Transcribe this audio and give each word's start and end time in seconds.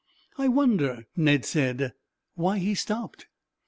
"I 0.35 0.47
wonder," 0.47 1.05
Ned 1.15 1.45
said, 1.45 1.93
"why 2.33 2.57
he 2.57 2.73
stopped." 2.73 3.27